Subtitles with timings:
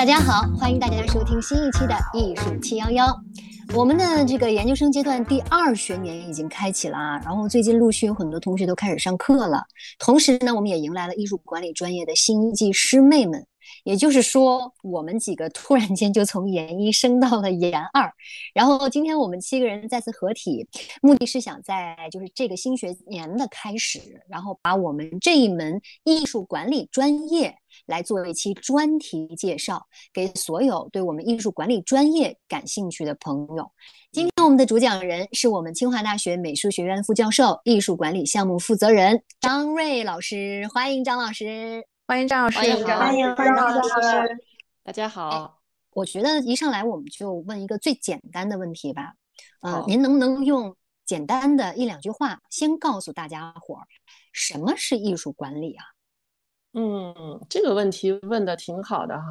[0.00, 3.04] 大家好，欢迎大家收听新一期的《艺术七幺幺》。
[3.76, 9.62] 我们的这个研究生阶段第二学年已经开启了啊，然后最近陆续有很多同学都开始上课了。
[9.98, 13.46] 同时呢，我们也迎来了艺术管理专业的新一季师妹们。
[13.84, 18.12] 也就是说，我们几个突然间就从研一升到了研二，
[18.54, 20.66] 然后今天我们七个人再次合体，
[21.02, 27.54] 目的是想在就是这个新学年的开始，然后把我们这一门艺术管理专业
[27.86, 33.70] 来做一期专题介绍，给所有对我们艺术管理专业感兴趣的朋友。
[34.12, 41.89] 今天我们的主讲人是我们清华大学美术学院副教授、艺术管理项目负责人张瑞老师，欢迎张老师。
[42.10, 42.84] 欢迎张老师，欢迎
[43.36, 44.36] 欢迎张老师，
[44.82, 45.60] 大家好。
[45.92, 49.14] 我觉得一上来我们就问一个最简单的问题吧，
[49.60, 50.74] 呃，您能不能用
[51.06, 53.86] 简单的一两句话先告诉大家伙儿，
[54.32, 55.84] 什么是艺术管理啊？
[56.72, 57.14] 嗯，
[57.48, 59.22] 这个问题问的挺好的哈。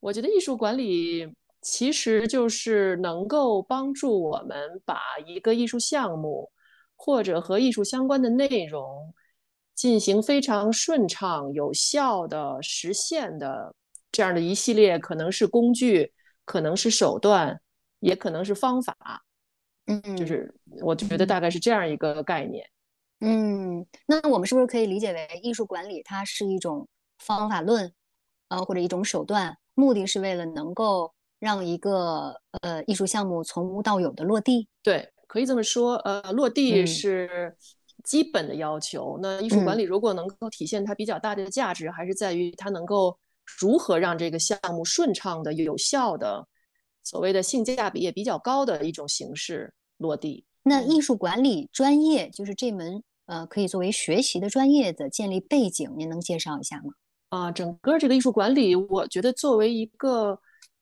[0.00, 1.30] 我觉得艺术管理
[1.60, 6.50] 其实就是能够帮助我们把一个艺术项目
[6.96, 9.12] 或者和艺术相关的内容。
[9.82, 13.74] 进行非常顺畅、有效的实现的
[14.12, 16.12] 这样的一系列，可能是工具，
[16.44, 17.60] 可能是手段，
[17.98, 18.96] 也可能是方法。
[19.86, 22.64] 嗯，就是我觉得大概是这样一个概念。
[23.22, 26.86] 嗯，那我们是不是可以理解为艺术管理它是一种
[27.18, 27.92] 方法论，
[28.50, 34.68] 呃，或者一种手段，目的是为了能够让一个呃艺术项目从无到有的落地？
[34.80, 35.96] 对，可以这么说。
[36.04, 37.56] 呃，落地是。
[38.04, 43.18] 基本的要求，那艺术管理如果能够体现它比较大的价值，还是在于它能够
[43.60, 46.46] 如何让这个项目顺畅的、有效的，
[47.02, 50.44] 所谓的性价比也比较高的一种形式落地。
[50.62, 56.92] 那艺术管理专业就是这门呃可以作为学习的专业的建立背景，您能介绍一下吗？
[57.30, 60.38] 啊，整个这个艺术管理，我觉得作为一个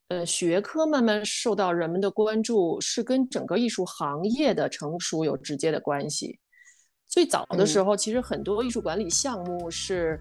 [0.09, 6.38] 呃学科慢慢受到人们的关注，是跟整个艺术行业的成熟有直接的关系。
[7.10, 10.19] 最早的时候，其实很多艺术管理项目是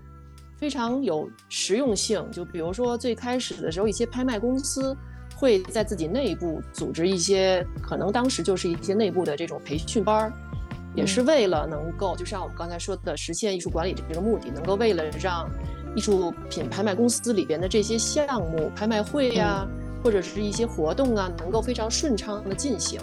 [0.58, 2.26] 非常有实用性。
[2.32, 4.98] 就比如说最开始的时候，一些拍卖公司
[5.38, 10.34] 会在自己内部组织一些，可能当时就是一些内部的这种培训班儿，
[10.96, 15.48] 也是为了能够，就像我们刚才说的，实现艺术管理这个目的，能够为了让
[15.96, 19.64] 艺术品拍卖公司里边的这些项目、拍卖会呀，
[20.04, 23.00] 或者是一些活动啊，能够非常顺畅的进行。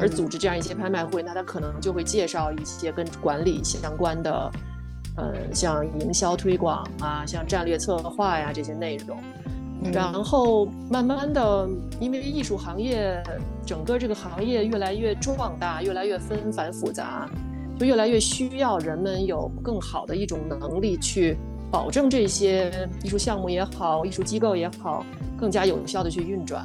[0.00, 4.50] 而组织这样一些拍卖会，那他可能就会介绍一些跟管理相关的，
[5.16, 9.16] 呃，像营销推广啊，像战略策划呀这些内容。
[9.92, 13.20] 然后慢慢的，因为艺术行业
[13.66, 17.28] 整个这个行业越来越壮大，越来越纷繁复杂，
[17.78, 21.36] 就越来越需要人们有更好的一种能力去
[21.70, 25.04] 保证这些艺术项目也好，艺术机构也好，
[25.36, 26.64] 更加有效的去运转。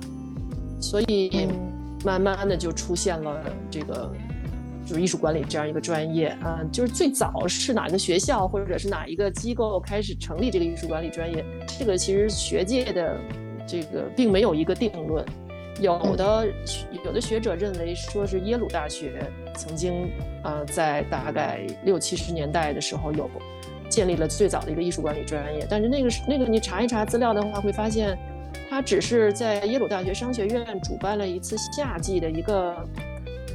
[0.79, 1.47] 所以。
[2.05, 4.11] 慢慢的就出现了这个，
[4.85, 11.43] 就是艺术管理这样一个专业啊，就是最早是哪个学校或者是哪一个机构开始成立这个艺术管理专业，
[11.79, 13.17] 这个其实学界的
[13.67, 15.25] 这个并没有一个定论，
[15.81, 16.47] 有的
[17.03, 20.09] 有的学者认为说是耶鲁大学曾经
[20.43, 23.29] 啊在大概六七十年代的时候有
[23.89, 28.17] 建立了最早的一个艺术管理专业，但是那个那个你查一查资料的话会发现。
[28.69, 32.75] 他只是在耶鲁大学商学院主办了一次夏季的一个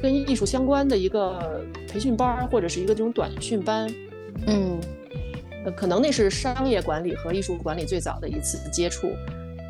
[0.01, 3.89] 跟艺术相关的一个培训班，或者是一个这种短训班。
[4.47, 4.79] 嗯，
[5.65, 9.11] 呃，可能那是商业管理和艺术管理最早的一次接触。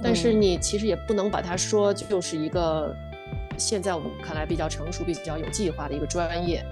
[0.01, 2.93] 但是你其实也不能把它说就是一个
[3.57, 6.63] 现在我们看来比较成熟、比较有计划的一个专业。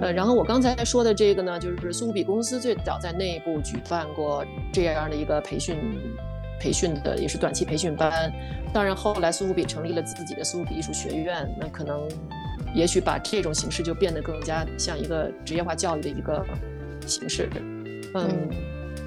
[0.00, 5.76] 呃，然后我刚才说的这个呢，就是苏富比公司最早在内部举办过这样的一个培训。
[6.60, 8.30] 培训的也是短期培训班，
[8.72, 12.06] 当然后来苏富比成立了自己的苏富比艺术学院，那可能
[12.74, 16.46] 也许把这种形式就变得更加像一个职业化教育的一个
[17.06, 17.48] 形式。
[18.14, 18.48] 嗯，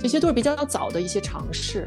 [0.01, 1.85] 这些都是比较早的一些尝试。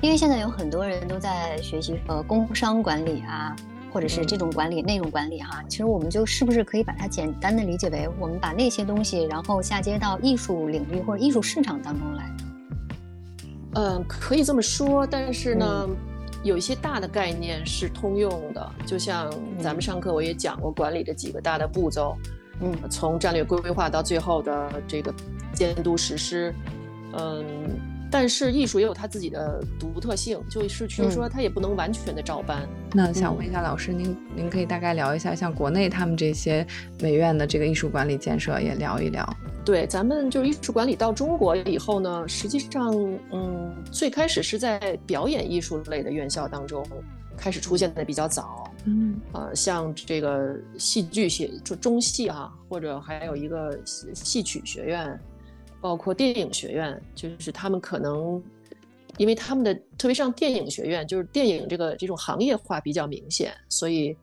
[0.00, 3.56] 因为现在有很多人都在学习呃工商管理啊，
[3.92, 12.30] 或者是这种管理内容管理哈，其实我们就是不是可以把它简单的理解为我们把那些东西然后下接到艺术领域或者艺术市场当中来。
[13.74, 15.88] 嗯，可以这么说，但是呢，
[16.42, 22.16] 有一些大的概念是通用的，就像咱们上课我也讲过管理的几个大的步骤，
[22.60, 25.14] 嗯，从战略规划到最后的这个
[25.52, 26.54] 监督实施，
[27.12, 27.44] 嗯，
[28.10, 32.66] 但是艺术也有它自己的独特性，就是就是说它也不能完全的照搬。
[32.92, 36.66] 那想问一下老师，您您可以大概聊一下，像国内他们这些
[37.00, 39.36] 美院的这个艺术管理建设也聊一聊。
[39.64, 42.90] 对，咱们就是艺术管理到中国以后呢，实际上，
[43.30, 46.82] 嗯，最开始是在表演艺术类的院校当中
[47.36, 48.72] 开始出现的比较早。
[48.84, 55.20] 嗯，呃，像这个戏剧学中中戏哈，或者还有一个戏曲学院。
[55.80, 58.42] 包括电影学院，就是他们可能，
[59.16, 64.16] 因为他们的特别像电影学院，就是电影这个这种行业化比较明显，所以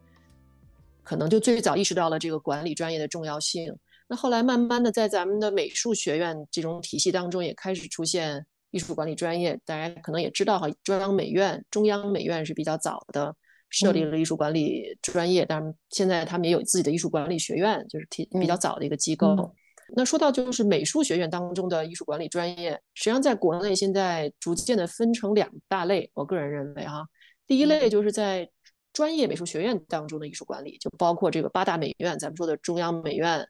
[1.04, 3.76] 可能就最早意识到了这个管理专业的重要性。
[4.08, 9.60] 那后来慢慢的，在咱们的美术学院这种体系当中，也开始出现艺术管理专业。
[9.66, 13.36] 大家可能也知道哈，中央美院，中央美院是比较早的
[13.70, 19.52] 设立了艺术管理专业，但是现在他们也有自己的艺术管理学院，就是挺比较早的一个机构。
[19.94, 26.10] 那说到就是美术学院当中的艺术管理专业，实际上在国内现在逐渐的分成两大类。
[26.16, 27.06] 我个人认为哈，
[27.46, 28.50] 第一类就是在
[28.92, 33.48] 专业美术学院当中的艺术管理，就包括这个八大美院，咱们说的中央美院、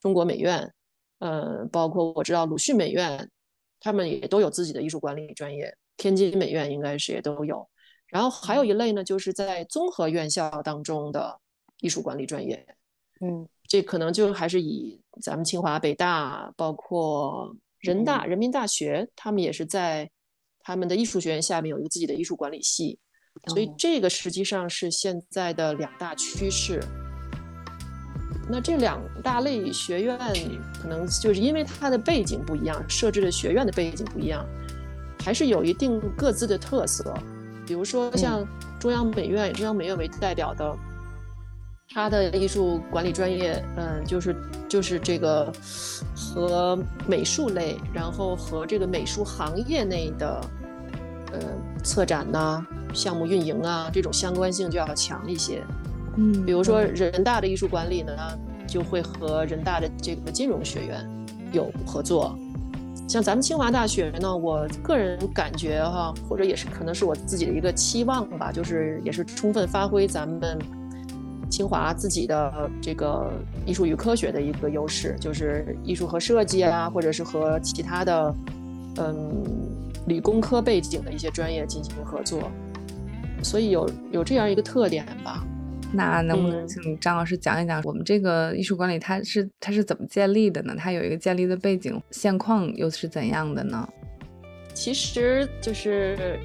[0.00, 0.70] 中国美院，
[1.18, 3.30] 呃，包括我知道鲁迅美院，
[3.80, 5.74] 他们也都有自己的艺术管理专业。
[5.96, 7.66] 天津美院应该是也都有。
[8.06, 11.40] 然后还有一类呢，就是在综合院校当中的
[11.78, 12.66] 艺术管理专业，
[13.20, 13.48] 嗯。
[13.70, 20.10] 这可能就还是以咱们清华、北大，包括人大、人民大学，他们也是在
[20.58, 22.98] 他们的艺术学院下面有一个自己的艺术管理系，
[23.46, 26.82] 所以这个实际上是现在的两大趋势。
[28.50, 30.18] 那这两大类学院
[30.82, 34.44] 可能就是因为它的背景不一样，设置的学院的背景不一样，
[35.22, 37.14] 还是有一定各自的特色。
[37.64, 38.44] 比如说像
[38.80, 40.76] 中央美院，中央美院为代表的。
[41.92, 44.36] 他的艺术管理专业，嗯，就是
[44.68, 45.52] 就是这个
[46.14, 50.40] 和美术类，然后和这个美术行业内的，
[51.32, 51.40] 呃，
[51.82, 52.64] 策展呐、
[52.94, 55.64] 项目运营啊，这种相关性就要强一些。
[56.16, 58.12] 嗯，比如说人大的艺术管理呢，
[58.68, 61.04] 就会和人大的这个金融学院
[61.50, 62.38] 有合作。
[63.08, 70.56] 像咱们清华大学呢，我个人感觉哈，或者也是可能是我自己的一个期望吧，就是也是充分发挥咱们。
[71.50, 73.30] 清华自己的这个
[73.66, 78.34] 艺术与科学的一个优势，就是艺术和设计啊，或者是和其他的
[78.98, 79.44] 嗯
[80.06, 82.50] 理工科背景的一些专业进行合作，
[83.42, 85.44] 所以有有这样一个特点吧。
[85.92, 90.72] 那能不能请张老师讲一讲我们这个艺术管理它是它是怎么建立的呢？
[90.78, 93.88] 它有一个建立的背景现况又是怎样的呢？
[94.74, 96.38] 其实就是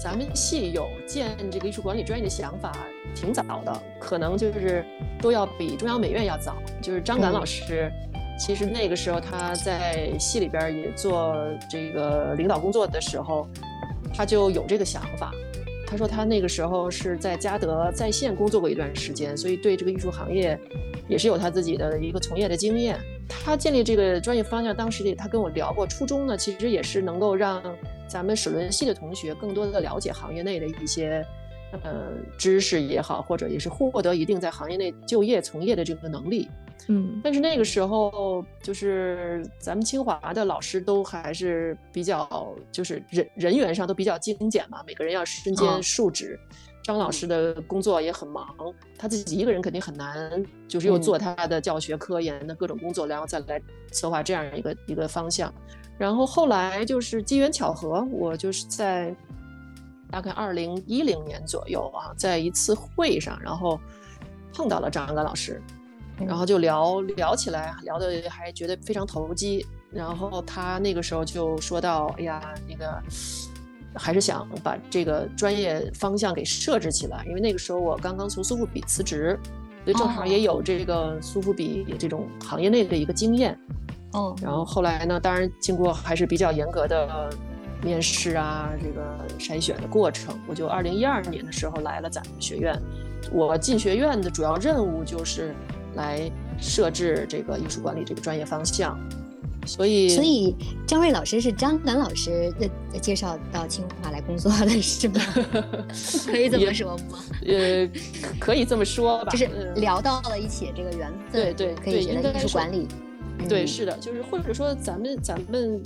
[0.00, 2.72] 咱们系有建这个艺术管理专业的想法。
[3.14, 4.82] 挺早的，可能就是
[5.20, 6.56] 都要比中央美院要早。
[6.80, 7.92] 就是张敢老师，
[8.38, 11.36] 其实那个时候他在系里边也做
[11.70, 13.46] 这个领导工作的时候，
[14.14, 15.30] 他就有这个想法。
[15.86, 20.58] 他说他那个时候是在嘉德在线工作过一段时间，所以对这个艺术行业
[21.06, 22.98] 也是有他自己的一个从业的经验。
[23.28, 27.62] 他建立这个专业方向，当时也他跟我聊过，初衷呢其实也是能够让
[28.06, 31.24] 咱们史轮系的同学更多的了解行业内的一些。
[31.82, 36.46] 呃，知识也好，或者也是获得一定在行业内就业从业的这个能力，
[36.88, 46.38] 嗯，但是那个时候就是咱们清华的老师都还是比较，就是人人员上都比较精简嘛，每个人要身兼数职。
[46.82, 48.46] 张老师的工作也很忙，
[48.98, 53.60] 他自己一个人肯定很难，就是又做他的教学科研的各种工作，然后再来
[53.90, 55.52] 策划这样一个一个方向。
[55.98, 59.14] 然后后来就是机缘巧合，我就是在。
[60.10, 63.80] 大概二零一零年左右啊，在一次会上，然后
[64.52, 65.58] 碰到了张安老师，
[66.18, 69.66] 然后就聊聊起来，聊的还觉得非常投机。
[69.90, 73.02] 然后他那个时候就说到：“哎呀，那个
[73.94, 79.38] 还是想把这个专业方向给设置起来，因为那个时候我刚刚从苏富比辞职，
[79.84, 83.58] 所以正好也有这个苏富比这种行业内的一个经验。
[84.12, 87.30] 哦，然后后来呢，当然经过还是比较严格的。”
[87.84, 89.02] 面试啊，这个
[89.40, 92.80] 筛选的过程，我就二零一二年的时候来了咱们学院。
[93.32, 95.52] 我进学院的主要任务就是
[95.96, 96.30] 来
[96.60, 98.96] 设置这个艺术管理这个专业方向。
[99.66, 100.54] 所以，所以
[100.86, 102.52] 张瑞老师是张楠老师
[102.92, 105.20] 的介绍到清华来工作的 是吗？
[106.26, 107.18] 可以这么说吗？
[107.46, 107.88] 呃，
[108.38, 111.32] 可以这么说吧，就是聊到了一起这个缘分。
[111.32, 112.86] 对对，可以觉得艺术管理。
[113.48, 115.82] 对，是的，就是或者说咱们咱们。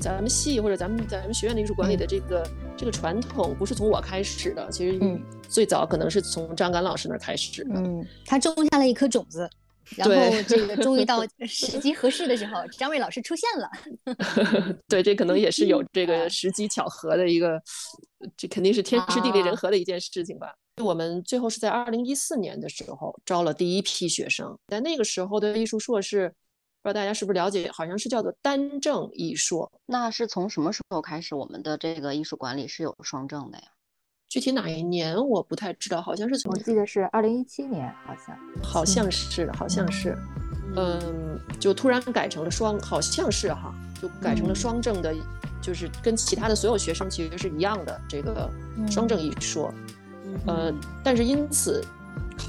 [0.00, 7.74] 咱们系或者咱们咱们学院的艺术管理的这个这个传统，不是从我开始的，其实最早可能是从张敢老师那儿开始的。
[7.74, 9.50] 嗯，他种下了一颗种子。
[9.96, 13.70] 然后这个终于到 时机合适的时候，张瑞老师出现了。
[14.88, 17.60] 对，这可能也是有这个时机巧合的一个，
[18.36, 20.54] 这肯定是天时地利人和的一件事情吧。
[20.82, 26.28] 我们最后是在二零一四年的时候招了第一批学生，在那个时候的艺术硕士，
[26.82, 29.70] 不知道大家是不是了解，好像是叫做单证艺硕。
[29.86, 33.64] 那是从什么时候开始，我们的这个艺术管理是有双证的呀？
[34.28, 40.14] 具体哪一年我不太知道，好像是从我记得是二零一七年，好像好像是好像是，
[40.76, 45.14] 嗯，就突然改成了双，好像是哈，就改成了双证的，
[45.62, 48.50] 就是跟其他的所有学生其实是一样的这个
[48.90, 49.72] 双证一说，
[50.46, 50.70] 呃，
[51.02, 51.82] 但是因此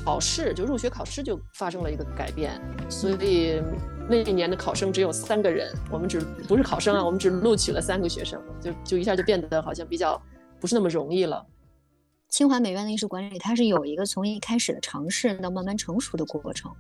[0.04, 2.60] 考试就入学考试就发生了一个改变，
[2.90, 3.62] 所以
[4.10, 10.22] 那一年的考生只有三个人，我们只不是考生啊，我们只录取了三个学生，就就一下就变得好像比较
[10.60, 11.42] 不是那么容易了。
[12.30, 16.72] 清华美院的艺术管理，它是有一个从一开始的尝试到慢慢成熟的过程。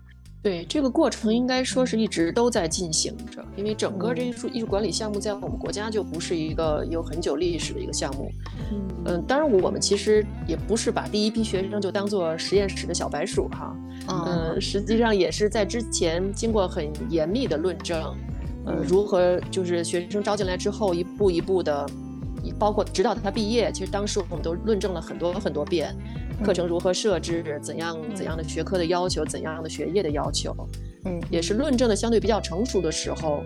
[0.41, 8.31] 对这个过程，应该说是一直都在进行着，因为整个这艺术艺术管理项目在我们国家就不是一个有很久历史的一个项目。
[9.05, 13.75] 嗯，当然我们其实也不是把第一批学生就当做实验室的小白鼠哈。
[14.07, 18.15] 嗯，实际上也是在之前经过很严密的论证，
[18.65, 21.89] 呃，如何就是学生招进来之后一步一步的。
[22.57, 25.95] 包括直到他毕业，其实当时我们都论证了很多很多遍，
[26.43, 30.55] 课程如何设置，怎样怎样的学科的要求，怎样的学业的要求，
[31.05, 33.43] 嗯，也是论证的相对比较成熟的时候，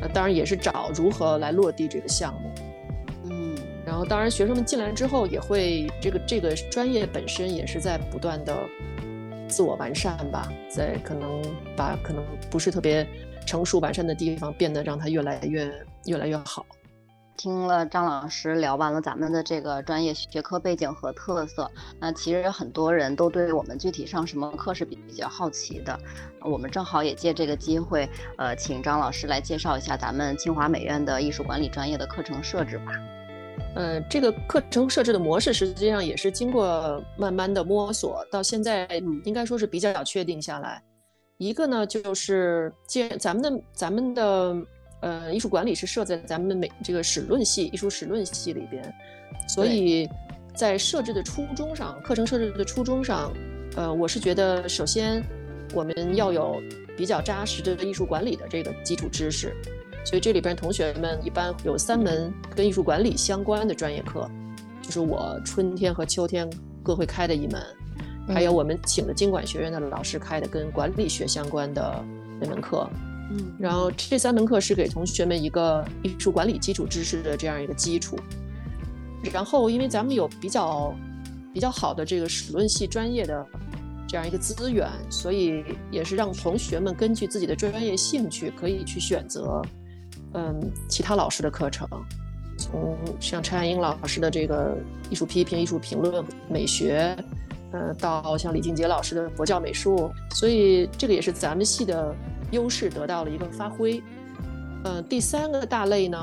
[0.00, 2.50] 呃，当然也是找如何来落地这个项目，
[3.30, 3.54] 嗯，
[3.86, 8.56] 然后当然学生们进来之后也会这个这个专业本身也是在不断的
[9.48, 11.42] 自我完善吧，在可能
[11.76, 13.06] 把可能不是特别
[13.46, 15.70] 成熟完善的地方变得让它越来越
[16.06, 16.64] 越来越好。
[17.36, 25.98] 听了张老师聊完了咱们的这个专业学科背景和特色，那其实很多人都对我们具体上什么课是比较好奇的。
[26.42, 32.92] 我们正好也借这个机会，呃，请张老师来介绍一下咱们清华美院的艺术管理专业的课程设置吧。
[33.74, 38.86] 呃，这个课程设置的模式实际上也是经过慢慢的摸索，到现在
[39.24, 40.82] 应该说是比较确定下来。
[41.38, 44.56] 一个呢，就是既然咱们的咱们的。
[45.04, 48.82] 呃，艺术管理是设在咱们美这个史论系、艺术史论系里边，
[49.46, 50.08] 所以
[50.54, 53.30] 在设置的初衷上，课程设置的初衷上，
[53.76, 55.22] 呃，我是觉得首先
[55.74, 56.58] 我们要有
[56.96, 59.54] 比较扎实的艺术管理的这个基础知识，
[60.06, 64.26] 所以这里边同学们一般有三门跟艺术管理相关的专业课，
[64.80, 66.50] 就是我春天和秋天
[66.82, 67.62] 各会开的一门，
[68.28, 72.02] 还有我们请的经管学院的老师开的跟管理学相关的
[72.40, 72.88] 那门课。
[73.30, 78.16] 嗯，然后这三门课是给同学们一个艺术管理基础知识的这样一个基础。
[79.32, 80.94] 然后，因为咱们有比较
[81.52, 83.46] 比较好的这个史论系专业的
[84.06, 89.62] 这样一个资源，所以也是让同学们根据自己的专业兴趣，可以去选择
[90.34, 91.88] 嗯其他老师的课程，
[92.58, 94.76] 从像陈爱英老师的这个
[95.08, 97.16] 艺术批评、艺术评论、美学，
[97.72, 102.14] 嗯，到像李静杰老师的佛教美术，所以这个也是咱们系的。
[102.54, 104.02] 优势得到了一个发挥，
[104.84, 106.18] 呃，第三个大类呢，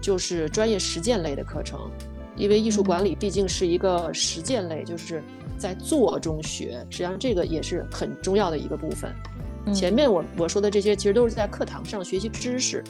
[0.00, 1.90] 就是专业实践类的课程，
[2.36, 5.22] 因为艺术管理毕竟是一个实践类，就是
[5.58, 9.12] 在做中学，实际上这个也是很重要的一个部分。
[9.74, 12.84] 前面我我说的这些其实都是在课堂上学习知识，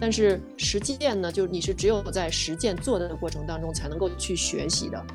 [0.00, 5.06] 但是实践呢，就是你是只有在实践做的过程当中才能够去学习的。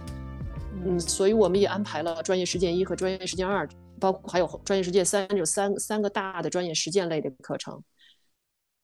[0.86, 3.68] 嗯，所以我们也安排了专业实践一和专业实践二。
[4.00, 7.84] 包括还有专业实践三，就三三个大的专业实践类的课程，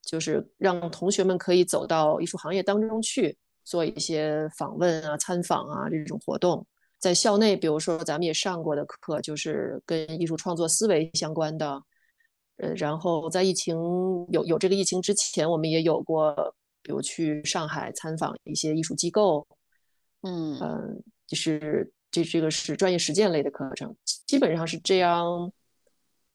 [0.02, 6.66] 就是让同学们可以走到艺术行业当中去做一些访问啊、参访啊这种活动。
[7.00, 11.82] 在校内，比如说咱们也上过的课，就是跟艺术创作思维相关的。
[12.58, 13.76] 呃，然后在疫情
[14.30, 16.34] 有有这个疫情之前，我们也有过，
[16.82, 19.48] 比如去上海参访一些艺术机构。
[20.22, 21.92] 嗯嗯，就是。
[22.24, 23.94] 这这个是专业实践类的课程，
[24.26, 25.52] 基本上是这样。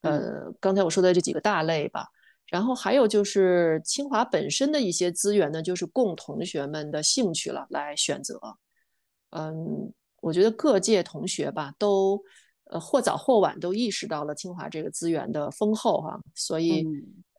[0.01, 2.07] 呃，刚才我说的这几个大类吧，
[2.47, 8.39] 然后还有就是清华本身的一些资源呢，就是供同学们的兴趣了来选择。
[9.31, 12.19] 嗯，我觉得各界同学吧，都
[12.65, 16.85] 呃或早或晚都意识到了清华这个资源的丰厚哈，所以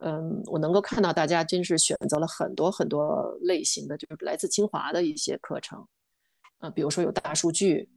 [0.01, 5.87] 嗯，我能够看到大家真是选择了很多很多类型的，就是来自清华的一些课程。
[6.61, 7.89] 呃，比如说有大数据。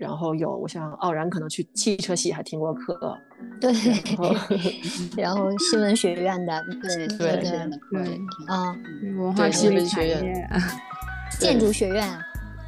[0.00, 3.18] 然后有，我想傲然可能去汽车系还听过课，
[3.60, 3.70] 对，
[5.14, 8.74] 然后新闻学院的，对对对，啊，
[9.18, 10.48] 文化新闻学院，
[11.38, 12.18] 建筑学院，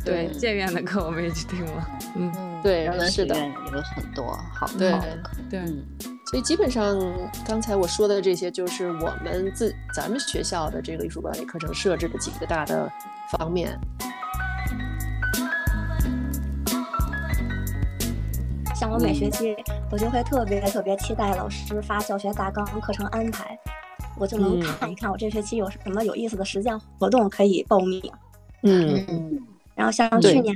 [0.05, 2.31] 对建院的课我们也去听了，嗯，
[2.63, 4.93] 对，是的，有很多好对
[5.49, 5.65] 对，
[6.27, 6.95] 所以基本上
[7.47, 12.93] 刚才我说的这些，就是我们自咱们学校的这个艺术管理课程设置的几个大的
[13.39, 13.75] 方面。
[18.83, 19.55] 像我每学期，
[19.93, 23.57] 我就会特别特别期待老师发教学大纲、课程安排，
[24.19, 28.03] 我就能看一看我这学期有什么有意思的实践活动可以报名。
[28.65, 29.47] 嗯，
[29.77, 30.53] 然后像去年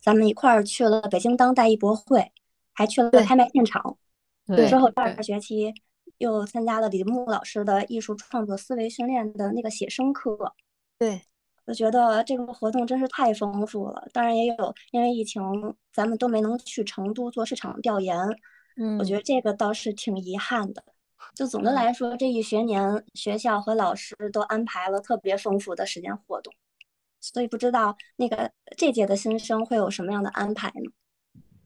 [0.00, 2.32] 咱们一块儿去了北京当代艺博会，
[2.72, 3.96] 还去了拍卖现场。
[4.44, 5.72] 对，之后第二个学期
[6.18, 10.52] 又参加了李木老师的艺术创作思维训练的那个写生课。
[10.98, 11.20] 对。
[11.64, 15.42] 我觉得这个活动真是太丰富了，当然也有因为疫情，
[15.92, 18.16] 咱们都没能去成都做市场调研。
[18.76, 20.82] 嗯，我觉得这个倒是挺遗憾的。
[21.34, 26.52] 就总的来说，这一学年学校和老师都安排了特别丰富的实践活动，
[27.20, 30.90] 所以不知道那个这届的新生会有什么样的安排呢？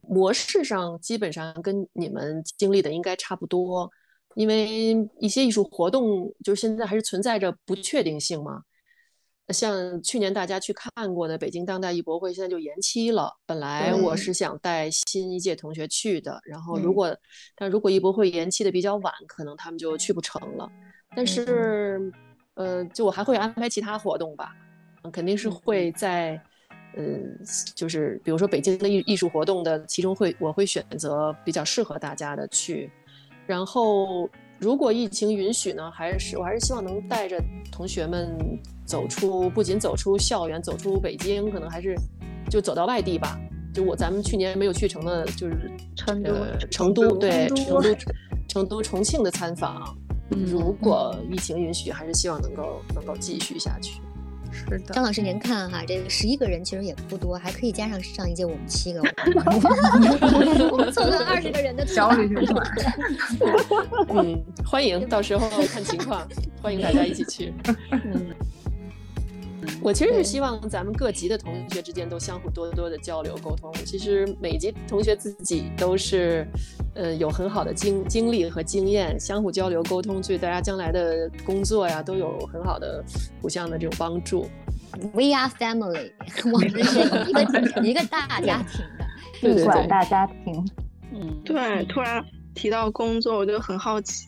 [0.02, 3.90] 模式上基本上跟你们经历的应该差不多，
[4.34, 8.62] 因为一些艺术活动就是现在还是存在着不确定性嘛。
[9.52, 13.32] 像去年大家去看过的北京当代艺博会，现在就延期了。
[13.46, 17.16] 本来我是想带新一届同学去的，然后如果
[17.54, 20.68] 但如果艺博会延期的比较晚，可能他们就去不成了。
[21.14, 22.12] 但是，
[22.54, 24.52] 呃，就我还会安排其他活动吧，
[25.12, 26.40] 肯定是会在，
[26.96, 27.04] 呃，
[27.74, 32.90] 就是比如说北京的艺艺术活动的其中会我会选择比较适合大家的去，
[33.46, 34.28] 然后。
[34.58, 37.38] 如果疫情允许呢，还是我还是希望能带着
[37.70, 38.38] 同学们
[38.86, 41.96] 走出，不仅走出校园，走出北京，可能还是
[42.48, 43.38] 就走到外地吧。
[43.74, 46.32] 就我咱们去年没有去成的，就是成都，
[46.70, 47.82] 成都对成都
[48.48, 49.94] 成都重庆的参访。
[50.30, 54.00] 如果疫情允许，还是希望能够能够继续下去。
[54.50, 59.02] 是的，张老师，您看哈，这个十一个人其实也不多，还可以加上上一届我们七个
[60.72, 62.72] 我们凑成二十个人的小旅行团。
[64.08, 66.26] 嗯，欢迎，到时候看情况，
[66.62, 67.52] 欢迎大家一起去。
[67.90, 68.34] 嗯，
[69.86, 73.72] 我其实是希望咱们各级的同学之间都相互多多的交流沟通。
[73.84, 76.44] 其实每级同学自己都是，
[76.96, 83.00] 呃，有很好的经经历和经验，相互交流沟通，对大家将来的工作呀都有很好的
[83.40, 84.48] 互相的这种帮助。
[85.12, 86.10] We are family，
[86.52, 86.98] 我们是
[87.30, 89.06] 一个 一个大家庭的，
[89.40, 90.68] 对管大家庭。
[91.12, 92.24] 嗯，对，突然
[92.56, 94.26] 提到工作，我就很好奇。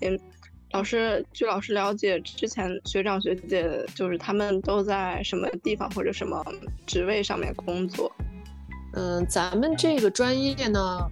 [0.73, 6.45] 老师，据老师了解，之前学长学姐就是他们都在什么地方或者什么
[6.87, 8.13] 职位上面工作？
[8.93, 11.11] 嗯，咱们这个专业呢，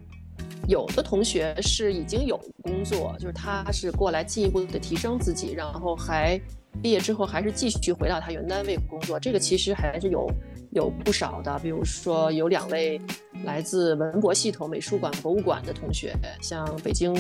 [0.68, 6.38] 有的同学是已经有工作，就是他是过来进一步的提升自己，然后还
[6.82, 9.18] 毕业之后还是继续回到他原单位工作。
[9.18, 10.30] 这个其实还是有
[10.72, 13.00] 有不少的，比如说有两位
[13.44, 17.14] 来自文博系统美术馆博物馆的同学，像北京，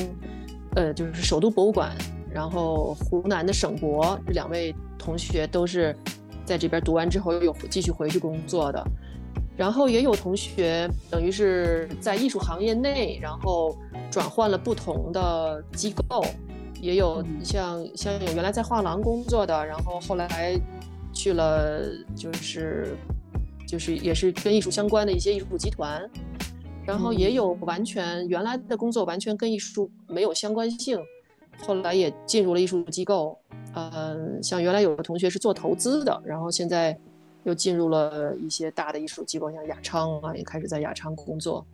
[0.74, 1.96] 呃，就是首都博物馆。
[2.36, 5.96] 然后湖南的省博这两位同学都是
[6.44, 8.86] 在这边读完之后又继续回去工作的，
[9.56, 13.74] 然后也有同学等于是在艺术行业内，然后
[14.10, 16.22] 转换了不同的机构，
[16.78, 20.60] 也有像像有原来在画廊工作的，然后后来
[21.14, 21.80] 去了
[22.14, 22.98] 就是
[23.66, 26.06] 就是也是跟艺术相关的一些艺术集团，
[26.84, 31.00] 然后也有完全原来的工作完全跟艺术没有相关性。
[31.64, 33.38] 后来也进入了艺术机构，
[33.74, 36.96] 嗯，像原来有的同学是做投资的，然后现在
[37.44, 41.66] 又进入了一些大的艺术机构，像雅昌啊，也开始在雅昌工作，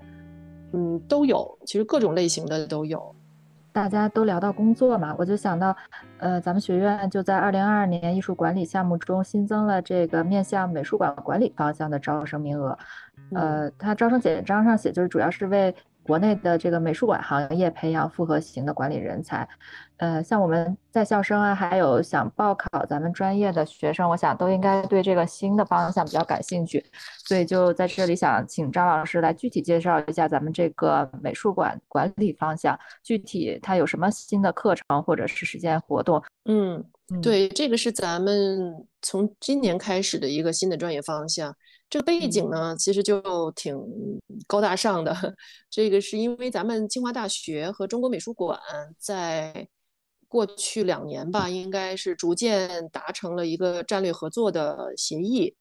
[0.72, 3.14] 嗯，都有，其实各种类型的都有。
[3.72, 5.74] 大家都聊到工作嘛，我就想到，
[6.18, 12.78] 呃，咱们学院就在二零二二年艺术管理项目中新增了这个面向美术馆管理方向的招生名额，
[13.34, 15.74] 呃，它招生简章上写就是主要是为。
[16.02, 19.48] 国内的这个美术馆行业培养复合型的管理人才，
[19.98, 26.84] 呃，像我们在校生啊，还有想报考咱们专业的学生，我想都应该对这个新的方向比较感兴趣，
[27.26, 36.22] 所以就在这里想请张老师来具体介绍一下咱们这个美术馆管理方向，具体它有什么新的课程或者是实践活动？
[36.46, 36.84] 嗯，
[37.22, 41.54] 对，这个是咱们从今年开始的一个新的专业方向。
[41.92, 43.78] 这个背景呢，其实就挺
[44.46, 45.14] 高大上的。
[45.68, 48.58] 这个是因为咱们清华大学和中国美术馆
[48.98, 49.68] 在
[50.26, 55.54] 过去两年吧，应该是逐渐达成了一个战略合作的协议。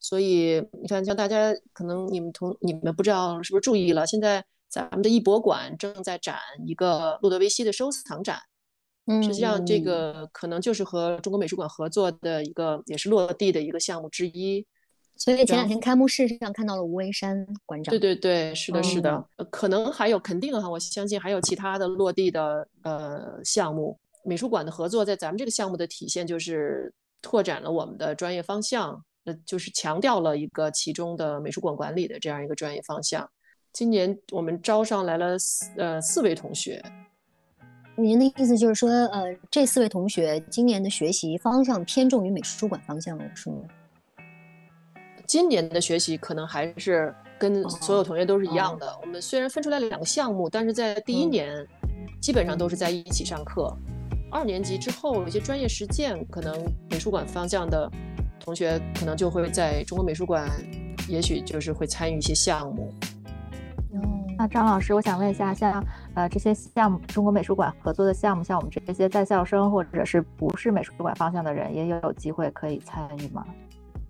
[0.00, 8.40] 所以你看，像大家可能你们同你们不知道是不是注意了，现在咱们的艺博馆正在展一个路德维希的收藏展。
[9.06, 14.66] 嗯，实际上这个可能就是和中国美术馆合作的一个，也是落地的一个项目之一。
[15.18, 17.90] 所以前两天开幕式上看到了吴为山馆长。
[17.90, 23.98] 对对对，是的，是的，可能还有肯定哈，我相信还有其他的落地的呃项目。
[24.24, 33.28] 美术馆的合作在咱们这个项目的体现就是拓展了我们的专业方向，呃，就是强调了一个其中的美术馆管理的这样一个专业方向。
[33.72, 36.82] 今年我们招上来了四呃四位同学，
[37.96, 43.56] 您的意思就是说，呃，这四位同学今年的学习方向偏重于美术馆方向了，是吗？
[45.28, 48.98] 今年的学习可能还是跟所有同学都是一样哦的。
[49.02, 51.66] 我们虽然分出来两个项目，但是在第一嗯年
[52.18, 53.70] 基本上都是在一起上课。
[54.30, 56.56] 二年级之后，有些专业实践，可能
[56.90, 57.90] 美术馆方向的
[58.40, 60.48] 同学可能就会在中国美术馆，
[61.06, 62.90] 也许就是会参与一些项目。
[63.92, 64.00] 哦，
[64.38, 73.44] 那张老师，我想问一下，像呃这些项目，中国美术馆合作的项目，像我们这些在校生或者是不是美术馆方向的人，也有机会可以参与吗？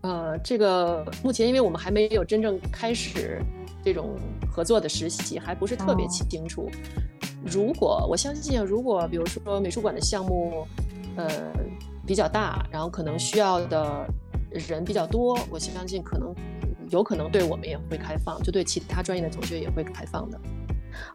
[0.01, 3.43] 呃，这个目前因为我们还没有真正开始
[3.85, 4.17] 这种
[4.51, 6.71] 合作的实习，还不是特别哦清楚。
[7.45, 10.67] 如果我相信，如果比如说美术馆的项目，
[11.17, 11.29] 呃
[12.07, 14.07] 比较大，然后可能需要的
[14.51, 16.35] 人比较多，我相信可能
[16.91, 20.41] 有可能对我们也会开放，就对其他专业的同学也会开放的。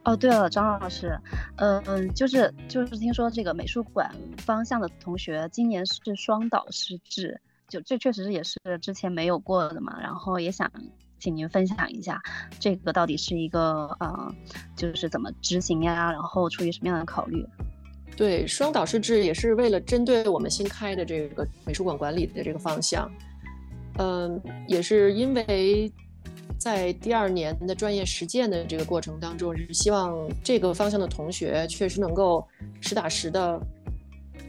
[0.04, 1.20] 哦，对了，张老师，
[1.58, 7.42] 嗯、嗯，就是就是听说这个美术馆方向的同学今年是双导师制，
[7.74, 10.72] 就这确实也是之前没有过的嘛，然后也想
[11.20, 12.22] 请您分享一下
[12.60, 14.36] 这个到底是一个呃，
[14.76, 17.44] 就是怎么执行呀，然后出于什么样的考虑？
[18.16, 23.10] 对，双导师制也是为了针对我们新开的这个美术馆管理的这个方向，
[23.98, 25.92] 嗯，也是因为
[26.60, 32.48] 在第二年的专业实践的这个过程当中，是希望这个方向的同学确实能够
[32.82, 33.60] 实打实的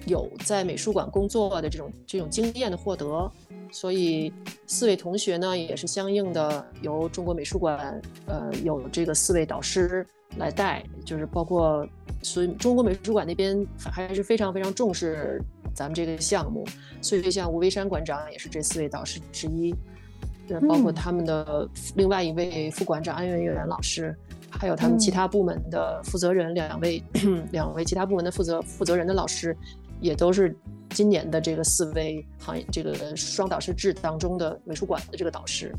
[0.06, 3.30] 有在美术馆工作的这种这种经验的获得，
[3.70, 4.32] 所以
[4.66, 11.86] 四位同学呢也是相应的由中国美术馆呃有这个四位导师来带，就是包括
[12.22, 15.40] 所以中国美术馆那边还是非常非常重视
[15.74, 16.64] 咱们这个项目，
[17.00, 19.74] 所以像吴为山馆长也是这四位导师之一，
[20.48, 20.94] 呃，包括嗯。
[20.94, 24.16] 他们的另外一位副馆长安元元老师，
[24.48, 25.12] 还有他们其嗯。
[25.12, 27.02] 他部门的负责人两位
[27.52, 29.56] 两位其他部门的负责负责人的老师，
[30.04, 30.54] 也都是
[30.90, 35.74] 今年的这个四位行业这个双导师制当中的美术馆的这个导师。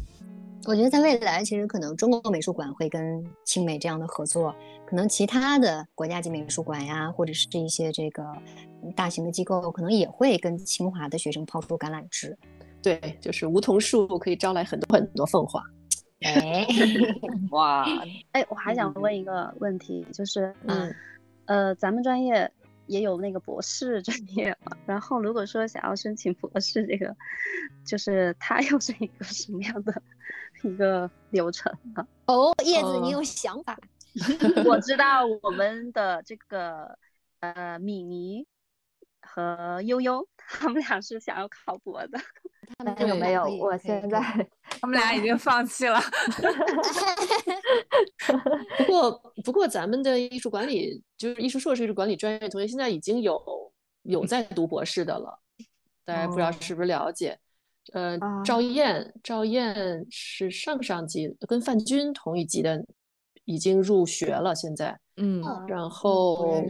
[0.66, 4.56] 我觉得在未来，其实可能中国美术馆会跟清美这样的合作，
[4.88, 8.24] 可能其他的国家级美术馆呀，或者是一些这个
[8.82, 12.36] 嗯大型的机构，可能也会跟清华的学生抛出橄榄枝。
[12.82, 15.64] 对，就是梧桐树可以招来很多很多凤凰。
[16.22, 16.66] 哎，
[17.52, 17.86] 哇，
[18.34, 20.92] 哎，我还想问一个问题，就是嗯，
[21.46, 22.52] 呃，咱们专业
[22.88, 27.16] 也有那个博士专业嘛， 然后如果说想要申请博士，这个
[27.86, 30.02] 就是它又是一个什么样的
[30.64, 32.08] 一个流程呢？
[32.28, 33.78] 哦，叶子，呃你有想法？
[34.66, 36.98] 我知道我们的这个
[37.42, 38.48] 呃米妮
[39.36, 42.18] 和悠悠， 他们俩是想要考博的。
[42.98, 44.20] 没有没有，我现在
[44.82, 46.00] 他们俩已经放弃了。
[48.78, 49.12] 不过
[49.44, 53.42] 不过咱们的艺术管理就是艺术硕士艺术管理专业同学，现在已经有
[54.04, 55.38] 有在读博士的了，
[56.06, 57.38] 大家不知道哦是不是了解？
[57.92, 62.86] 呃啊，赵燕，赵燕是上上级跟范军同一级的，
[63.44, 66.64] 已经入学了，现在，嗯，然后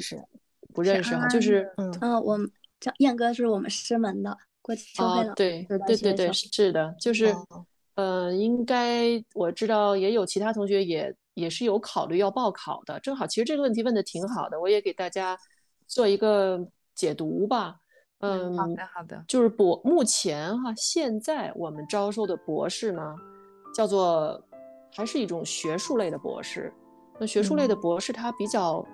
[0.75, 15.37] 不认识，哈，就是嗯嗯，我们这燕哥是我们师门的郭秋辉哦老，对对对对，是的，就是哦呃，应该我知道也有其他同学也也是有考虑要报考的，正好其实这个问题问的挺好的，我也给大家
[15.87, 17.77] 做一个解读吧。
[18.19, 23.15] 嗯，好的好的，就是博目前哈，现在我们招收的博士呢，
[23.73, 24.41] 叫做
[24.93, 26.73] 还是一种学术类的博士。
[27.17, 28.85] 那学术类的博士，他比较，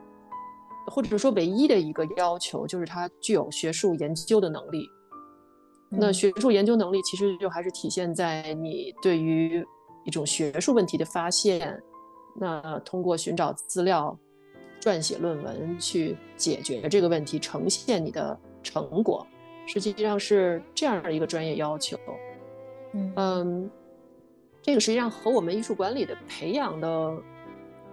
[0.87, 4.89] 或者说唯一的一个要求就是它具有学术研究的能力。
[5.89, 9.65] 那嗯学术研究能力其实就还是体现在你对于
[10.05, 11.81] 一种学术问题的发现，
[12.35, 14.17] 那通过寻找资料、
[14.79, 19.27] 撰写论文去解决这个问题，呈现你的成果，
[19.67, 21.97] 实际上是这样的一个专业要求。
[22.93, 23.71] 嗯嗯，
[24.61, 27.15] 这个实际上和我们艺术管理的培养的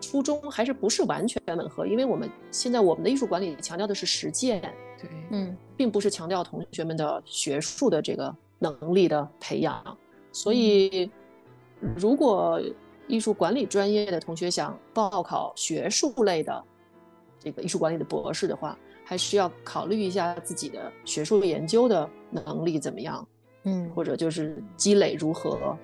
[0.01, 4.61] 初衷还是不是完全吻合，因为我们现在我们的艺术管理强调的是实践，
[5.01, 9.83] 对，嗯并不是强调同学们的学术的这个能力的培养。
[10.33, 11.11] 所以，
[11.97, 12.61] 如果
[13.07, 16.65] 艺术管理专业的同学想报考学术类的
[17.39, 23.27] 这个艺术管理的博士的话，还是要考虑一下自己的学术研究的能力怎么样。
[23.65, 25.77] 嗯或者就是积累如何。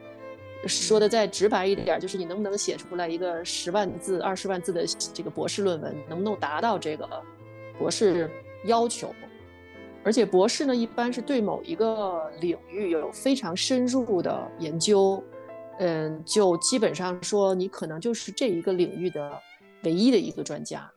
[0.66, 7.08] 说的再直白一点，就是你能不能写出来一个十万字、二十万字的这个博士论文，能不能达到这个
[7.78, 8.30] 博士
[8.64, 9.14] 要求？
[10.04, 15.22] 而且博士呢，一般是对某一个领域有非常深入的研究，
[15.78, 19.32] 嗯，就基本上说你可能就是这一个领域的
[19.84, 20.90] 唯一的一个专家，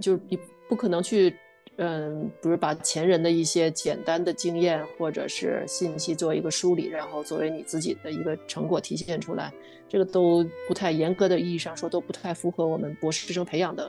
[0.00, 1.34] 就是你不可能去。
[1.78, 9.52] 嗯，比如把前人的一些简单的经验或者是信息做一个梳理，然后作为你自己的一个成果体现出来，
[9.88, 13.88] 这个都不太严格的意义上说都不太符合我们博士生培养的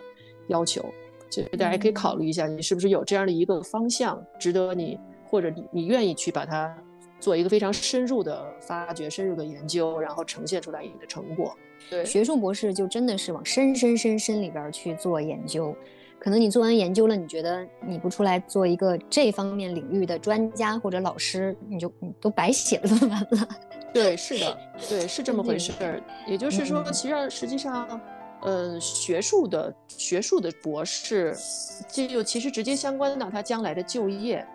[0.50, 0.86] 要求。
[1.32, 6.76] 所以大家可以考虑一下，你是不是有这样的一个方向，值得你或者你你愿意去把它
[7.20, 11.56] 做一个非常深入的发掘、深入的研究，然后呈现出来你的成果。
[11.90, 15.76] 对，学术博士就真的是往深深深深里边去做研究。
[16.20, 23.48] 可能你做完研究了，你觉得你不出来做一个这方面领域的专家或者老师，你就你都白写了论文了。
[23.94, 24.58] 对，是的，
[24.90, 26.04] 对，是这么回事儿。
[26.28, 28.00] 也就是说，其实实际上，
[28.42, 31.34] 呃，学术的学术的博士，
[31.88, 34.46] 这就其实直接相关到他将来的就业。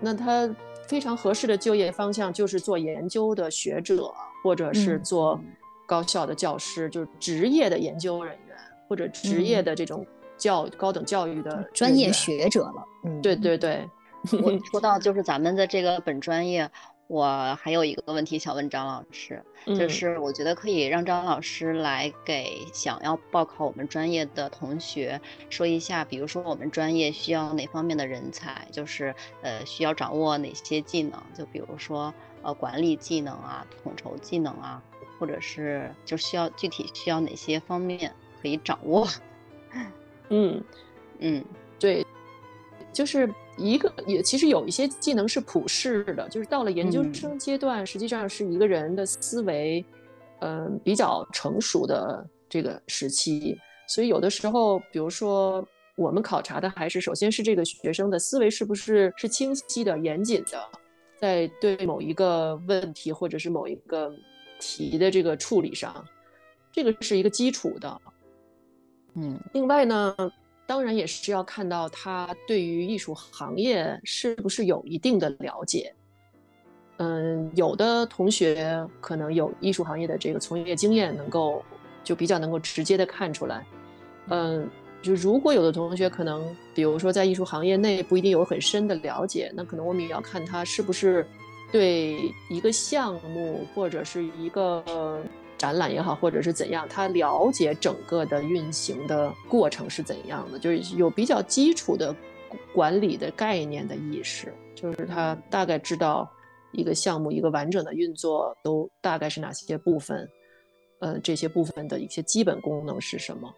[0.00, 0.52] 那他
[0.88, 5.40] 非常合适的就业方向就是做研究的学者，或者是做
[5.86, 8.56] 高校的教师，就是职业的研究人员
[8.88, 10.04] 或者职业的这种。
[10.36, 13.88] 教高等教育的专业学者了，嗯，对对对。
[14.42, 16.70] 我说到就是咱们的这个本专业，
[17.08, 19.44] 我还有一个问题想问张老师，
[19.78, 25.20] 就是我觉得可以让张老师来给想要报考我们专业的同学
[25.50, 34.82] 说一下，比如说我们专业需要哪方面的人才，就是呃需要掌握哪些技能，就比如说呃管理技能啊、统筹技能啊，
[35.18, 39.06] 或者是就需要具体需要哪些方面可以掌握。
[40.30, 40.62] 嗯
[41.18, 41.44] 嗯，
[41.78, 42.04] 对，
[42.92, 49.84] 就是一个也其实有一些技能是普世的，就是到了研究生阶段，实际上是一个人的思维，
[50.40, 53.56] 嗯，比较成熟的这个时期。
[53.86, 60.58] 所以有的时候，比如说我们考察的还是首先是这个学生的思维是不是是清晰的、严谨的，
[61.20, 64.12] 在对某一个问题或者是某一个
[64.58, 66.04] 题的这个处理上，
[66.72, 68.00] 这个是一个基础的。
[69.14, 70.14] 嗯，另外呢，
[70.66, 75.94] 当然也是要看到他对于艺术行业是不是有一定的了解。
[76.98, 81.62] 嗯，有的同学可能有艺术行业的这个从业经验，能够
[82.02, 83.66] 就比较能够直接的看出来。
[84.28, 84.68] 嗯，
[85.02, 91.26] 就如果有的同学可能，比如说在艺术行业内不一定有很深的了解，那可能我们也要看他是不是
[91.74, 95.20] 对一个项目或者是一个。
[95.56, 102.14] 展览也好，或者是怎样，他了解整个的运行的过程是怎样的，就是有比较基础的
[102.74, 106.28] 管理的概念的意识，就是他大概知道
[106.72, 110.28] 一个项目一个完整的运作都大概是哪些部分，
[110.98, 113.54] 呃，这些部分的一些基本功能是什么，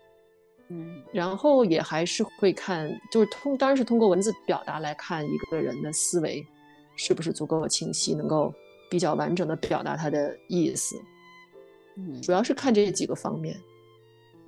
[0.69, 6.45] 嗯，然后也还是会看，就是通当然是通过文字表达来看一个人的思维
[6.97, 8.53] 是不是足够清晰，能够
[8.91, 10.97] 比较完整的表达它的意思。
[11.97, 13.57] 嗯主要是看这几个方面。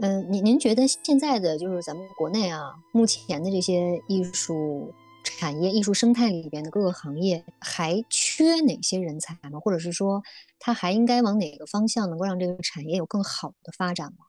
[0.01, 9.59] 嗯，您您觉得现在的就是咱们国内啊，目前的这些艺术产业、艺术生态里边的各个行业还缺哪些人才吗？
[9.59, 10.23] 或者是说，
[10.61, 14.27] 它还应该往哪个方向能够让这个产业有更好的发展吗？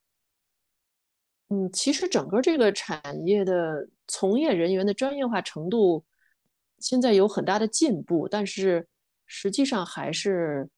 [1.49, 6.03] 嗯，其实整个这个产业的从业人员的专业化程度
[6.79, 8.87] 现在有很大的进步，但是
[9.25, 10.69] 实际上还是。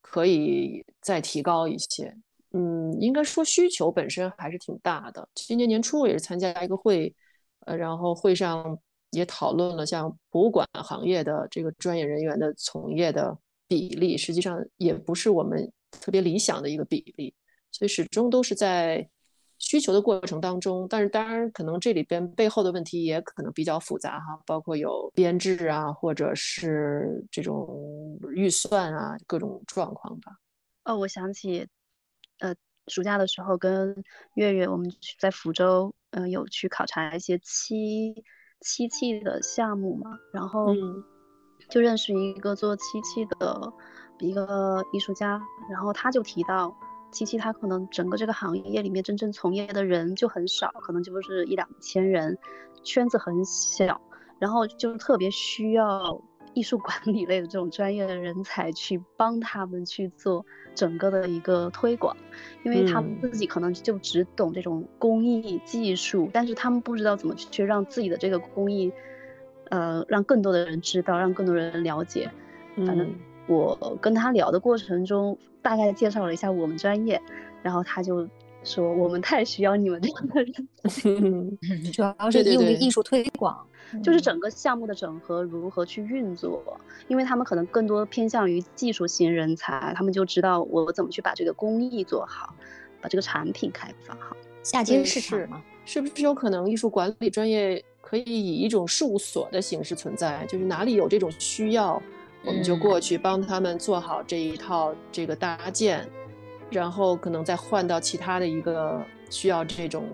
[0.00, 2.16] 可以再提高一些，
[2.52, 5.28] 嗯，应该说需求本身还是挺大的。
[5.34, 7.14] 今年年初我也是参加一个会，
[7.66, 8.78] 呃，然后会上
[9.10, 17.34] 也讨论了像博物馆行业的这个专业人员的从业的比例，实际上也不是我们特别理想的一个比例，
[17.70, 19.06] 所以始终都是在。
[19.58, 30.32] 需求的过程当中，但是当然可能这里边背后的问题也可能比较复杂哈，包括有编制啊，或者是这种预算啊，各种状况吧。
[30.84, 31.66] 哦，我想起，
[32.38, 32.54] 呃，
[32.86, 34.02] 暑假的时候跟
[34.34, 38.24] 月月我们在福州，嗯，有去考察一些漆
[38.60, 40.72] 漆器的项目嘛，然后
[41.68, 43.72] 就认识一个做漆器的
[44.20, 46.74] 一个艺术家，然后他就提到。
[47.10, 52.38] 七七他可能整个这个行业里面真正从业的人就很少，可能就是一两千人，
[52.82, 54.00] 圈子很小，
[54.38, 56.22] 然后就特别需要
[56.54, 60.44] 艺术管理类的这种专业的人才去帮他们去做
[60.74, 62.16] 整个的一个推广，
[62.62, 68.92] 因为他们自己可能就只懂这种工艺技术，但是他们不知道怎么去让自己的这个工艺，
[69.70, 72.30] 呃，让更多的人知道，让更多人了解，
[72.76, 73.12] 反正。
[73.48, 77.20] 我跟他聊的过程中，大概介绍了一下我们专业，
[77.62, 78.28] 然后他就
[78.62, 81.58] 说我们太需要你们这样的人，
[81.92, 83.66] 主要是用于艺术推广，
[84.02, 86.62] 就是整个项目的整合如何去运作，
[87.08, 92.54] 因为他们可能更多偏向于技术型人才，他们就知道我怎么去把这个工艺做好，
[93.00, 95.62] 把这个产品开发好，下接市场嘛。
[95.86, 100.44] 是不是有可能艺术管理专业可以以一种事务所的形式存在？
[100.46, 102.02] 就是哪里有这种需要，
[102.44, 106.08] 我们就过去帮他们做好这一套这个搭建，
[106.70, 110.08] 然后可能再换到其他的一个需要这种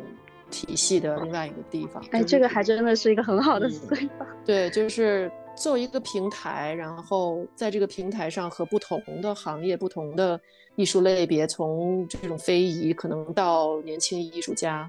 [0.51, 2.03] 体系的另外一个地方。
[2.11, 4.27] 哎，这个还真的是一个很好的思维法。
[4.45, 10.41] 对，就是做一个平台，然后在这个平台上和不同的行业、不同的
[10.77, 14.89] 艺术类别，从这种非遗可能到年轻艺术家。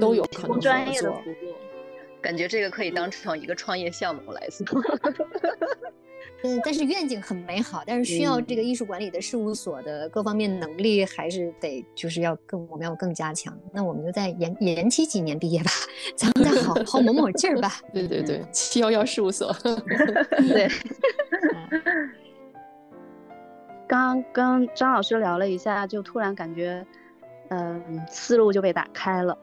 [0.00, 1.52] 都有可能专业的服务，
[2.22, 4.80] 感觉这个可以当成一个创业项目来做。
[6.42, 13.56] 嗯，但是愿景很美好，但是需要这个艺术管理的事务所的各方面能力还是得就是要更我们要更加强。
[13.72, 15.70] 那我们就再延延期几年毕业吧，
[16.16, 17.80] 咱们再好好 磨磨劲儿吧。
[17.92, 19.54] 对对对，七幺幺事务所。
[20.48, 20.68] 对。
[23.86, 26.84] 刚跟张老师聊了一下，就突然感觉，
[27.48, 29.36] 嗯，思路就被打开了。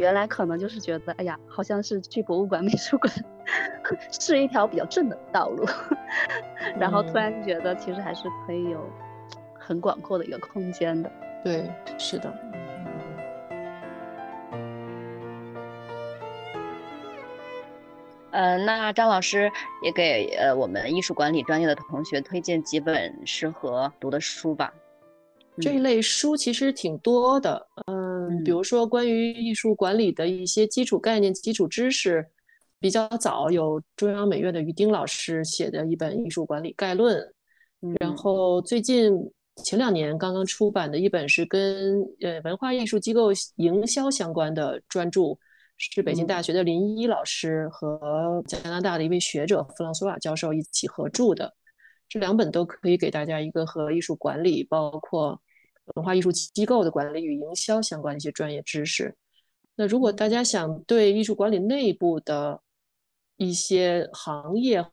[0.00, 3.12] 原来可能就是觉得，哎呀，好像是去博物馆、 美术馆
[4.10, 5.66] 是一条比较正的道路，
[6.78, 8.82] 然后突然觉得其实还是可以有
[9.58, 11.12] 很广阔的一个空间的。
[11.44, 12.34] 对，是的。
[18.32, 24.72] 嗯，那张老师也给呃我们艺术管理专业的同学推荐几本适合读的书吧。
[25.60, 27.99] 这一类书其实挺多的，嗯，
[28.44, 32.26] 比如说关于艺术管理的一些基础概念、基础知识，
[32.78, 37.20] 比较早有中央美院的于丁老师写的一本《艺术管理概论》，
[38.00, 39.12] 然后最近
[39.64, 45.36] 前两年刚刚出版的一本是跟呃文化艺术机构营销相关的专著，
[45.76, 51.54] 是北京大学的林一老师和加拿大的一位学者弗朗索瓦教授一起合著的，
[52.08, 55.40] 这两本都可以给大家一个和艺术管理包括。
[55.94, 59.14] 文化艺术机构的管理与营销相关的一些专业知识。
[59.76, 62.60] 那如果大家想对艺术管理内部的
[63.36, 64.84] 一些行业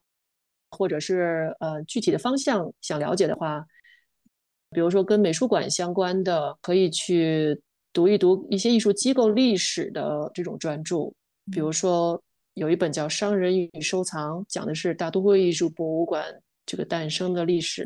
[0.72, 3.66] 或者是呃具体的方向想了解的话，
[4.72, 11.12] 比如说跟美术馆相关的，可以去读一读一些艺术机构历史的这种专著。
[11.52, 12.22] 比如说
[12.54, 16.26] 有一本叫《商人与收藏》，讲的是大都会艺术博物馆
[16.66, 17.84] 这个诞生的历史；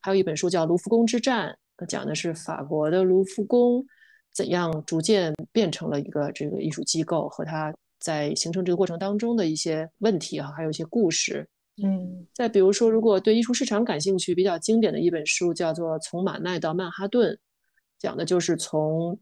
[0.00, 1.48] 还有一本书叫《卢浮宫之战》。
[1.86, 3.84] 讲的是法国的卢浮宫
[4.32, 11.48] 怎样逐渐变成了一个这个艺术机构，和它在形成这个过程当中的一些问题啊，还有一些故事。
[11.82, 17.34] 嗯，再比如说，如果对艺术市场感兴趣，比较经典的一本书叫做《从马奈到曼哈顿》，
[17.98, 19.18] 讲的就是从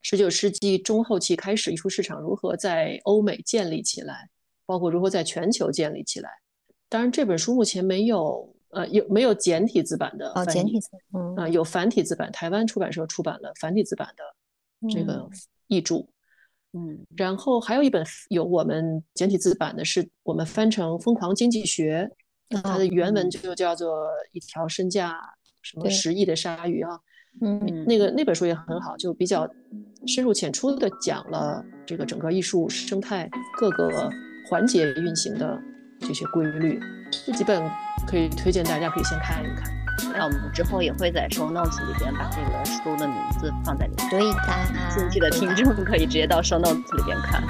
[0.00, 4.30] 十九世纪中后期开始，艺术市场如何在欧美建立起来，
[4.64, 6.30] 包括如何在全球建立起来。
[6.88, 8.53] 当然，这本书目前没有。
[8.74, 10.30] 呃，有没有简体字版的？
[10.34, 15.28] 哦，简体字，嗯，啊，有繁体字版，台湾出版社出版了繁体字版的这个
[15.68, 16.06] 译著，
[16.72, 22.10] 嗯，然后还有一本有我们简体字版的，是我们翻成《疯狂经济学》，
[22.62, 25.18] 它的原文就叫做《一条身价
[25.62, 27.00] 什么十亿的鲨鱼》啊，
[27.40, 29.48] 嗯，那个那本书也很好，就比较
[30.06, 34.10] 深入浅出的讲了这个整个艺术生态各个
[34.48, 35.58] 环节运行的
[36.06, 36.80] 这些规律，
[37.26, 37.62] 这几本。
[38.06, 39.74] 可以推荐大家可以先看一看，
[40.12, 47.42] 那我们之后也会在 show notes 里边把这个书的名字放在里面，对的，竞技的听众可以直接到 show notes 里边看。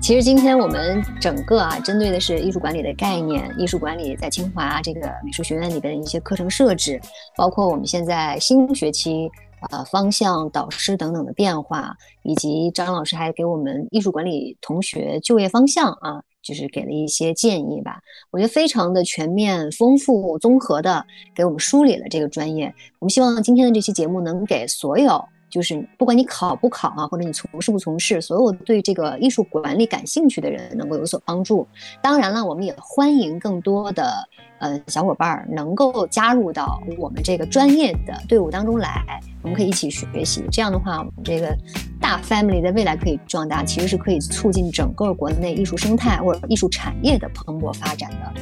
[0.00, 6.98] 其实今天我们整个啊，针对的是艺术管理的概念，艺术管理在清华这个美术学院里边的一些课程设置，
[7.36, 9.30] 包括我们现在新学期。
[9.70, 18.00] 呃，方向、导师等等的变化，以及张老师还给我们艺术管理同学就业方向啊，就是给了一些建议吧。
[18.30, 22.72] 我觉得非常的全面、丰富、综合的给我们梳理了这个专业。
[22.98, 25.24] 我们希望今天的这期节目能给所有。
[25.48, 31.66] 就是不管你考不考啊，或者你从事不从事，所有对这个艺术管理感兴趣的人能够有所帮助。
[32.02, 34.12] 当然了，我们也欢迎更多的
[34.58, 40.44] 呃小伙伴儿能够加入到我们这个专业的队伍当中来，我们可以一起学习。
[40.50, 41.56] 这样的话，我们这个
[42.00, 48.40] 大 family 在未来可以壮大，其实是可以促进整个国内艺术生态或者艺术产业的蓬勃发展的。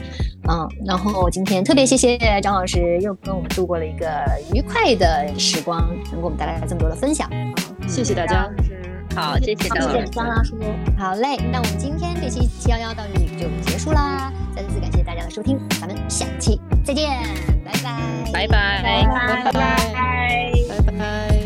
[0.49, 4.07] 嗯，然后今天特别谢谢张老师，又跟我们度过了一个
[4.53, 5.81] 愉快的时光，
[6.13, 7.29] 能给我们带来这么多的分享。
[7.89, 8.49] 谢谢大家。
[9.15, 10.09] 好，谢谢张老师。
[10.11, 10.55] 张老师，
[10.99, 17.09] 好嘞，那我们今天这期七幺幺到这里就结束啦，再次感谢大家的收听，咱们下期再见，
[17.65, 19.53] 拜拜，拜拜，拜拜，
[20.87, 21.44] 拜拜。